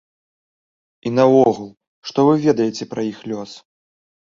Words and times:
І 1.09 1.11
наогул, 1.17 1.69
што 2.09 2.27
вы 2.29 2.33
ведаеце 2.47 2.91
пра 2.97 3.01
іх 3.13 3.23
лёс? 3.35 3.51